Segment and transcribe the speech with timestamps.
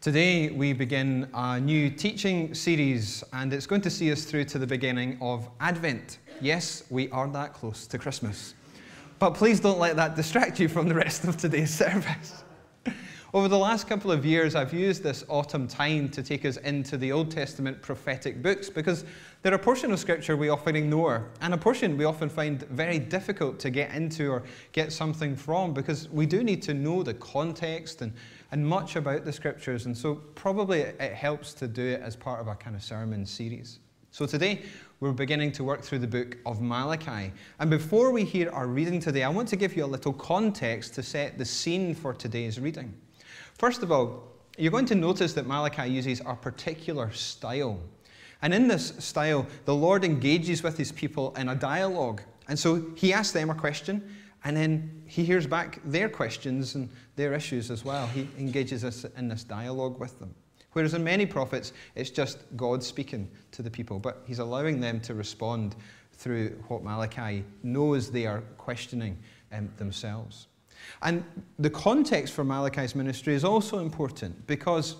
[0.00, 4.58] Today, we begin a new teaching series, and it's going to see us through to
[4.58, 6.20] the beginning of Advent.
[6.40, 8.54] Yes, we are that close to Christmas.
[9.18, 12.44] But please don't let that distract you from the rest of today's service.
[13.32, 16.96] Over the last couple of years, I've used this autumn time to take us into
[16.96, 19.04] the Old Testament prophetic books because
[19.42, 22.98] they're a portion of Scripture we often ignore, and a portion we often find very
[22.98, 24.42] difficult to get into or
[24.72, 28.12] get something from because we do need to know the context and
[28.50, 32.40] and much about the scriptures, and so probably it helps to do it as part
[32.40, 33.78] of a kind of sermon series.
[34.10, 34.62] So today,
[34.98, 37.32] we're beginning to work through the book of Malachi.
[37.60, 40.94] And before we hear our reading today, I want to give you a little context
[40.94, 42.92] to set the scene for today's reading.
[43.60, 44.22] First of all,
[44.56, 47.78] you're going to notice that Malachi uses a particular style.
[48.40, 52.22] And in this style, the Lord engages with his people in a dialogue.
[52.48, 56.88] And so he asks them a question, and then he hears back their questions and
[57.16, 58.06] their issues as well.
[58.06, 60.34] He engages us in this dialogue with them.
[60.72, 65.00] Whereas in many prophets, it's just God speaking to the people, but he's allowing them
[65.00, 65.76] to respond
[66.14, 69.18] through what Malachi knows they are questioning
[69.52, 70.46] um, themselves.
[71.02, 71.24] And
[71.58, 74.96] the context for Malachi's ministry is also important because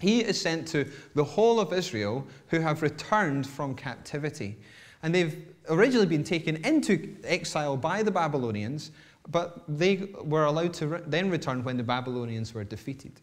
[0.00, 4.58] he is sent to the whole of Israel who have returned from captivity.
[5.02, 8.90] And they've originally been taken into exile by the Babylonians,
[9.28, 13.20] but they were allowed to re- then return when the Babylonians were defeated.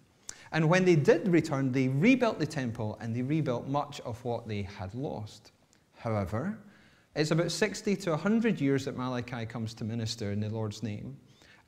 [0.51, 4.47] And when they did return, they rebuilt the temple and they rebuilt much of what
[4.47, 5.51] they had lost.
[5.97, 6.57] However,
[7.15, 11.17] it's about 60 to 100 years that Malachi comes to minister in the Lord's name.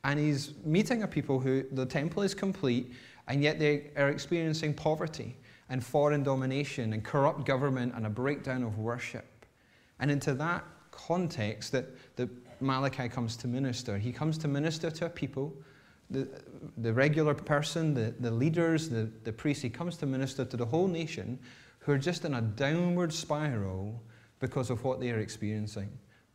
[0.04, 2.92] And he's meeting a people who the temple is complete,
[3.28, 5.36] and yet they are experiencing poverty
[5.68, 9.46] and foreign domination and corrupt government and a breakdown of worship.
[10.00, 12.28] And into that context that, that
[12.60, 15.54] Malachi comes to minister, he comes to minister to a people,
[16.10, 16.28] the,
[16.78, 20.66] the regular person, the, the leaders, the, the priests, he comes to minister to the
[20.66, 21.38] whole nation
[21.78, 24.00] who are just in a downward spiral
[24.38, 25.90] because of what they are experiencing,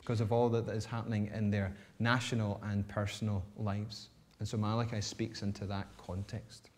[0.08, 4.08] because of all that is happening in their national and personal lives.
[4.40, 6.70] And so Malachi speaks into that context.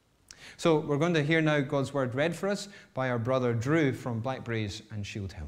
[0.57, 3.93] So we're going to hear now God's word read for us by our brother Drew
[3.93, 5.47] from Blackbraes and Shield Hill.